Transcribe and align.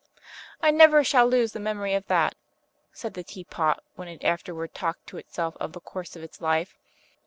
"I 0.63 0.71
never 0.71 1.03
shall 1.03 1.27
lose 1.27 1.51
the 1.51 1.59
memory 1.59 1.93
of 1.93 2.07
that!" 2.07 2.33
said 2.91 3.13
the 3.13 3.23
Teapot, 3.23 3.83
when 3.93 4.07
it 4.07 4.23
afterward 4.23 4.73
talked 4.73 5.05
to 5.09 5.17
itself 5.19 5.55
of 5.59 5.73
the 5.73 5.79
course 5.79 6.15
of 6.15 6.23
its 6.23 6.41
life. 6.41 6.75